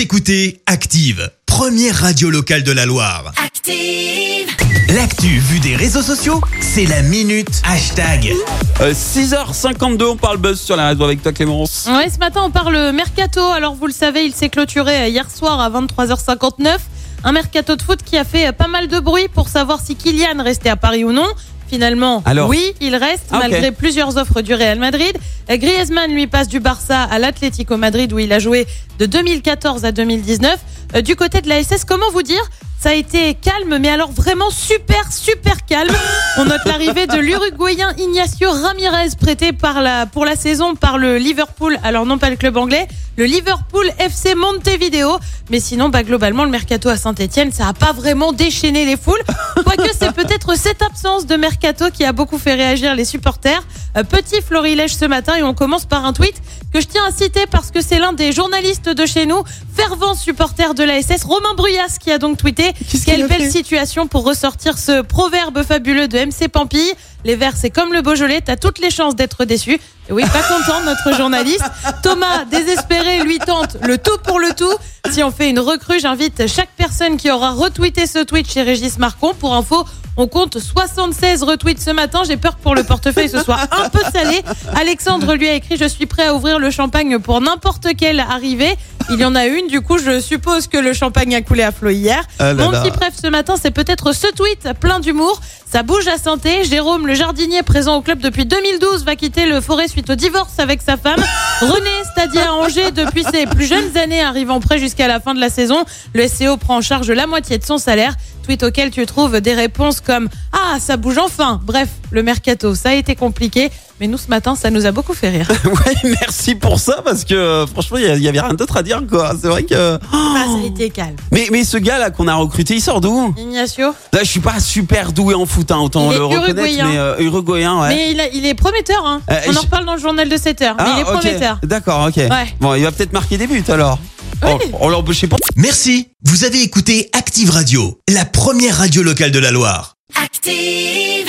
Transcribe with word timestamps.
Vous 0.00 0.04
écoutez 0.04 0.62
Active, 0.64 1.30
première 1.44 1.94
radio 1.94 2.30
locale 2.30 2.62
de 2.62 2.72
la 2.72 2.86
Loire. 2.86 3.34
Active. 3.36 4.48
L'actu 4.94 5.26
vue 5.26 5.60
des 5.60 5.76
réseaux 5.76 6.00
sociaux, 6.00 6.40
c'est 6.58 6.86
la 6.86 7.02
minute 7.02 7.60
hashtag. 7.68 8.32
Euh, 8.80 8.94
6h52, 8.94 10.04
on 10.04 10.16
parle 10.16 10.38
buzz 10.38 10.58
sur 10.58 10.74
la 10.76 10.84
radio 10.84 11.04
avec 11.04 11.22
toi 11.22 11.34
Clémence. 11.34 11.86
Ouais, 11.86 12.08
ce 12.08 12.16
matin, 12.16 12.40
on 12.46 12.50
parle 12.50 12.92
mercato. 12.92 13.44
Alors, 13.44 13.74
vous 13.74 13.86
le 13.86 13.92
savez, 13.92 14.24
il 14.24 14.34
s'est 14.34 14.48
clôturé 14.48 15.10
hier 15.10 15.30
soir 15.30 15.60
à 15.60 15.68
23h59. 15.68 16.78
Un 17.24 17.32
mercato 17.32 17.76
de 17.76 17.82
foot 17.82 18.02
qui 18.02 18.16
a 18.16 18.24
fait 18.24 18.56
pas 18.56 18.68
mal 18.68 18.88
de 18.88 19.00
bruit 19.00 19.28
pour 19.28 19.48
savoir 19.48 19.80
si 19.84 19.96
Kylian 19.96 20.42
restait 20.42 20.70
à 20.70 20.76
Paris 20.76 21.04
ou 21.04 21.12
non. 21.12 21.28
Finalement, 21.70 22.20
Alors 22.26 22.48
oui, 22.48 22.74
il 22.80 22.96
reste 22.96 23.26
Ah, 23.30 23.38
malgré 23.38 23.70
plusieurs 23.70 24.16
offres 24.16 24.40
du 24.42 24.54
Real 24.54 24.76
Madrid. 24.80 25.16
Griezmann 25.48 26.10
lui 26.12 26.26
passe 26.26 26.48
du 26.48 26.58
Barça 26.58 27.04
à 27.04 27.18
l'Atlético 27.20 27.76
Madrid 27.76 28.12
où 28.12 28.18
il 28.18 28.32
a 28.32 28.40
joué 28.40 28.66
de 28.98 29.06
2014 29.06 29.84
à 29.84 29.92
2019. 29.92 30.58
Euh, 30.96 31.00
du 31.02 31.14
côté 31.14 31.40
de 31.40 31.48
la 31.48 31.62
SS, 31.62 31.84
comment 31.84 32.10
vous 32.12 32.22
dire? 32.22 32.42
Ça 32.80 32.90
a 32.90 32.94
été 32.94 33.34
calme, 33.34 33.78
mais 33.78 33.90
alors 33.90 34.10
vraiment 34.10 34.50
super, 34.50 35.12
super 35.12 35.64
calme. 35.66 35.94
On 36.38 36.46
note 36.46 36.62
l'arrivée 36.64 37.06
de 37.06 37.18
l'Uruguayen 37.18 37.92
Ignacio 37.98 38.50
Ramirez, 38.50 39.10
prêté 39.20 39.52
par 39.52 39.80
la, 39.82 40.06
pour 40.06 40.24
la 40.24 40.34
saison 40.34 40.74
par 40.74 40.98
le 40.98 41.18
Liverpool. 41.18 41.78
Alors 41.84 42.04
non 42.06 42.18
pas 42.18 42.30
le 42.30 42.36
club 42.36 42.56
anglais, 42.56 42.88
le 43.20 43.26
Liverpool 43.26 43.86
FC 43.98 44.34
Montevideo. 44.34 45.18
Mais 45.50 45.60
sinon, 45.60 45.90
bah, 45.90 46.02
globalement, 46.02 46.44
le 46.44 46.50
mercato 46.50 46.88
à 46.88 46.96
Saint-Etienne, 46.96 47.52
ça 47.52 47.68
a 47.68 47.74
pas 47.74 47.92
vraiment 47.92 48.32
déchaîné 48.32 48.86
les 48.86 48.96
foules. 48.96 49.20
Quoique 49.62 49.90
c'est 49.92 50.14
peut-être 50.14 50.54
cette 50.56 50.80
absence 50.80 51.26
de 51.26 51.36
mercato 51.36 51.90
qui 51.92 52.02
a 52.06 52.12
beaucoup 52.12 52.38
fait 52.38 52.54
réagir 52.54 52.94
les 52.94 53.04
supporters. 53.04 53.62
Euh, 53.98 54.04
petit 54.04 54.40
florilège 54.40 54.94
ce 54.94 55.04
matin 55.04 55.36
et 55.36 55.42
on 55.42 55.52
commence 55.52 55.84
par 55.84 56.06
un 56.06 56.14
tweet 56.14 56.40
que 56.72 56.80
je 56.80 56.86
tiens 56.86 57.04
à 57.06 57.12
citer 57.12 57.44
parce 57.50 57.70
que 57.70 57.82
c'est 57.82 57.98
l'un 57.98 58.14
des 58.14 58.32
journalistes 58.32 58.88
de 58.88 59.04
chez 59.04 59.26
nous, 59.26 59.42
fervent 59.76 60.14
supporter 60.14 60.72
de 60.72 60.84
la 60.84 61.02
SS, 61.02 61.24
Romain 61.24 61.54
Bruyas, 61.56 61.98
qui 62.00 62.10
a 62.12 62.16
donc 62.16 62.38
tweeté 62.38 62.72
Quelle 63.04 63.26
belle 63.26 63.50
situation 63.50 64.06
pour 64.06 64.24
ressortir 64.24 64.78
ce 64.78 65.02
proverbe 65.02 65.62
fabuleux 65.62 66.08
de 66.08 66.18
MC 66.18 66.48
Pampille. 66.48 66.94
Les 67.24 67.36
Verts, 67.36 67.56
c'est 67.56 67.70
comme 67.70 67.92
le 67.92 68.02
Beaujolais, 68.02 68.40
t'as 68.40 68.56
toutes 68.56 68.78
les 68.78 68.90
chances 68.90 69.14
d'être 69.14 69.44
déçu. 69.44 69.80
Et 70.08 70.12
oui, 70.12 70.22
pas 70.22 70.42
content, 70.42 70.80
notre 70.84 71.16
journaliste. 71.16 71.64
Thomas, 72.02 72.44
désespéré, 72.50 73.22
lui 73.22 73.38
tente 73.38 73.76
le 73.82 73.98
tout 73.98 74.16
pour 74.24 74.40
le 74.40 74.54
tout. 74.54 74.74
Si 75.10 75.22
on 75.22 75.30
fait 75.30 75.50
une 75.50 75.60
recrue, 75.60 76.00
j'invite 76.00 76.46
chaque 76.46 76.70
personne 76.76 77.16
qui 77.16 77.30
aura 77.30 77.50
retweeté 77.52 78.06
ce 78.06 78.24
tweet 78.24 78.50
chez 78.50 78.62
Régis 78.62 78.98
Marcon. 78.98 79.34
Pour 79.34 79.54
info, 79.54 79.84
on 80.16 80.26
compte 80.26 80.58
76 80.58 81.42
retweets 81.42 81.80
ce 81.80 81.90
matin. 81.90 82.22
J'ai 82.26 82.36
peur 82.36 82.56
que 82.56 82.62
pour 82.62 82.74
le 82.74 82.84
portefeuille 82.84 83.28
ce 83.28 83.42
soit 83.42 83.58
un 83.70 83.88
peu 83.88 84.02
salé. 84.12 84.42
Alexandre 84.74 85.34
lui 85.34 85.48
a 85.48 85.54
écrit 85.54 85.76
Je 85.76 85.86
suis 85.86 86.06
prêt 86.06 86.26
à 86.26 86.34
ouvrir 86.34 86.58
le 86.58 86.70
champagne 86.70 87.18
pour 87.18 87.40
n'importe 87.40 87.88
quelle 87.96 88.20
arrivée. 88.20 88.76
Il 89.08 89.18
y 89.18 89.24
en 89.24 89.34
a 89.34 89.46
une, 89.46 89.66
du 89.66 89.80
coup, 89.80 89.98
je 89.98 90.20
suppose 90.20 90.66
que 90.68 90.78
le 90.78 90.92
champagne 90.92 91.34
a 91.34 91.42
coulé 91.42 91.62
à 91.62 91.72
flot 91.72 91.90
hier. 91.90 92.22
Ah 92.38 92.52
là 92.52 92.64
Mon 92.64 92.70
là. 92.70 92.80
petit 92.80 92.90
préf 92.92 93.14
ce 93.20 93.26
matin, 93.26 93.54
c'est 93.60 93.70
peut-être 93.72 94.12
ce 94.12 94.26
tweet 94.32 94.68
plein 94.78 95.00
d'humour. 95.00 95.40
Ça 95.70 95.82
bouge 95.82 96.06
à 96.08 96.16
santé. 96.18 96.64
Jérôme, 96.64 97.06
le 97.06 97.14
jardinier 97.14 97.62
présent 97.62 97.96
au 97.96 98.02
club 98.02 98.18
depuis 98.20 98.44
2012, 98.44 99.04
va 99.04 99.16
quitter 99.16 99.46
le 99.46 99.60
forêt 99.60 99.88
suite 99.88 100.10
au 100.10 100.14
divorce 100.14 100.58
avec 100.58 100.80
sa 100.82 100.96
femme. 100.96 101.20
René, 101.60 101.90
stadier 102.12 102.40
à 102.42 102.54
Angers 102.54 102.90
depuis 102.92 103.24
ses 103.24 103.46
plus 103.46 103.66
jeunes 103.66 103.96
années, 103.96 104.20
arrivant 104.22 104.60
prêt 104.60 104.78
jusqu'à 104.78 105.08
la 105.08 105.18
fin 105.20 105.34
de 105.34 105.40
la 105.40 105.48
saison. 105.50 105.84
Le 106.14 106.26
SCO 106.28 106.56
prend 106.56 106.76
en 106.76 106.80
charge 106.80 107.10
la 107.10 107.26
moitié 107.26 107.58
de 107.58 107.64
son 107.64 107.78
salaire. 107.78 108.14
Tweet 108.44 108.62
auquel 108.62 108.90
tu 108.90 109.04
trouves 109.06 109.40
des 109.40 109.54
réponses 109.54 110.00
comme 110.00 110.28
Ah, 110.52 110.78
ça 110.80 110.96
bouge 110.96 111.18
enfin. 111.18 111.60
Bref, 111.64 111.88
le 112.10 112.22
mercato, 112.22 112.74
ça 112.74 112.90
a 112.90 112.94
été 112.94 113.14
compliqué. 113.16 113.70
Mais 114.00 114.06
nous, 114.08 114.16
ce 114.18 114.28
matin, 114.28 114.54
ça 114.54 114.70
nous 114.70 114.86
a 114.86 114.92
beaucoup 114.92 115.12
fait 115.14 115.28
rire. 115.28 115.48
Ouais, 115.64 115.94
merci 116.20 116.54
pour 116.54 116.80
ça 116.80 117.00
parce 117.04 117.24
que 117.24 117.34
euh, 117.34 117.66
franchement, 117.66 117.98
il 117.98 118.16
y 118.18 118.22
y, 118.22 118.28
avait 118.28 118.40
rien 118.40 118.54
d'autre 118.54 118.76
à 118.78 118.82
dire 118.82 119.02
quoi. 119.08 119.32
C'est 119.40 119.46
vrai 119.48 119.62
que. 119.64 119.98
Ah, 120.12 120.44
ça 120.46 120.62
a 120.62 120.66
été 120.66 120.90
calme. 120.90 121.16
Mais, 121.32 121.48
mais 121.52 121.64
ce 121.64 121.76
gars 121.76 121.98
là 121.98 122.10
qu'on 122.10 122.26
a 122.28 122.34
recruté, 122.34 122.74
il 122.74 122.80
sort 122.80 123.00
d'où? 123.00 123.34
Ignacio 123.36 123.88
Là, 124.12 124.20
je 124.22 124.28
suis 124.28 124.40
pas 124.40 124.58
super 124.60 125.12
doué 125.12 125.34
en 125.34 125.46
foot, 125.46 125.70
hein, 125.70 125.78
autant 125.78 126.10
Il 126.12 126.18
le 126.18 126.24
reconnaître, 126.24 126.48
uruguayen. 126.58 126.88
mais 126.88 126.98
euh, 126.98 127.18
uruguayen, 127.20 127.80
ouais. 127.82 127.88
Mais 127.88 128.10
il, 128.12 128.20
a- 128.20 128.28
il 128.28 128.46
est 128.46 128.54
prometteur. 128.54 129.04
Hein. 129.06 129.20
Euh, 129.30 129.38
On 129.48 129.56
en 129.56 129.60
reparle 129.60 129.84
dans 129.84 129.94
le 129.94 130.00
journal 130.00 130.28
de 130.28 130.36
7 130.36 130.62
heures. 130.62 130.76
mais 130.78 130.84
il 130.96 131.00
est 131.00 131.04
Ah, 131.06 131.12
prometteur. 131.18 131.58
D'accord, 131.62 132.06
ok. 132.08 132.16
Ouais. 132.16 132.54
Bon, 132.60 132.74
il 132.74 132.82
va 132.82 132.92
peut-être 132.92 133.12
marquer 133.12 133.36
des 133.38 133.46
buts 133.46 133.62
alors. 133.68 133.98
Ouais. 134.42 134.56
Oh, 134.72 134.76
on 134.80 134.88
l'a 134.88 134.96
embauché 134.98 135.26
pour. 135.26 135.38
Merci, 135.56 136.08
vous 136.24 136.44
avez 136.44 136.62
écouté 136.62 137.10
Active 137.12 137.50
Radio, 137.50 138.00
la 138.08 138.24
première 138.24 138.78
radio 138.78 139.02
locale 139.02 139.30
de 139.30 139.38
la 139.38 139.50
Loire. 139.50 139.96
Active. 140.22 141.28